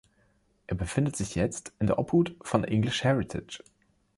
Er 0.65 0.73
befindet 0.75 1.15
sich 1.15 1.35
jetzt 1.35 1.73
in 1.77 1.85
der 1.85 1.99
Obhut 1.99 2.35
von 2.41 2.63
English 2.63 3.03
Heritage. 3.03 3.63